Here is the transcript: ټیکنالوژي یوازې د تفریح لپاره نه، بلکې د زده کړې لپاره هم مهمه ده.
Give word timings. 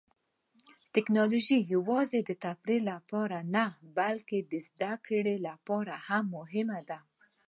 ټیکنالوژي 0.93 1.59
یوازې 1.73 2.19
د 2.25 2.31
تفریح 2.45 2.81
لپاره 2.91 3.37
نه، 3.55 3.65
بلکې 3.97 4.37
د 4.51 4.53
زده 4.67 4.93
کړې 5.07 5.35
لپاره 5.47 5.93
هم 6.07 6.23
مهمه 6.37 6.79
ده. 6.89 6.99